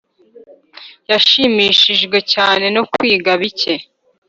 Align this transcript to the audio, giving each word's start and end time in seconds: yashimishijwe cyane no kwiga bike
yashimishijwe 1.09 2.17
cyane 2.33 2.65
no 2.75 2.83
kwiga 2.91 3.31
bike 3.41 3.73